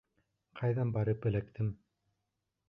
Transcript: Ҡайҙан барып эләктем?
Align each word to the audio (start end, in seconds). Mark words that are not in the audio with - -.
Ҡайҙан 0.61 0.93
барып 0.95 1.29
эләктем? 1.33 1.71